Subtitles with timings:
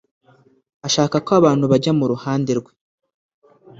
[0.87, 2.71] Ashaka ko abantu bajya mu ruhande rwe